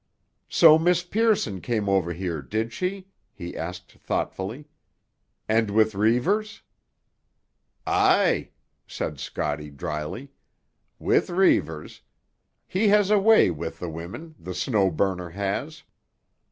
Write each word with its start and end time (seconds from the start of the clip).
"So 0.49 0.79
Miss 0.79 1.03
Pearson 1.03 1.61
came 1.61 1.87
over 1.87 2.11
here, 2.11 2.41
did 2.41 2.73
she?" 2.73 3.09
he 3.35 3.55
asked 3.55 3.99
thoughtfully. 3.99 4.65
"And 5.47 5.69
with 5.69 5.93
Reivers?" 5.93 6.63
"Aye," 7.85 8.49
said 8.87 9.19
Scotty 9.19 9.69
drily. 9.69 10.31
"With 10.97 11.29
Reivers. 11.29 12.01
He 12.65 12.87
has 12.87 13.11
a 13.11 13.19
way 13.19 13.51
with 13.51 13.77
the 13.77 13.89
women, 13.89 14.33
the 14.39 14.55
Snow 14.55 14.89
Burner 14.89 15.29
has." 15.29 15.83